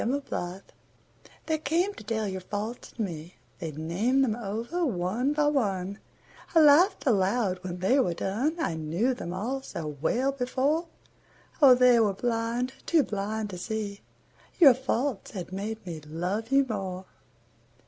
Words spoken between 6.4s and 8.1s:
I laughed aloud when they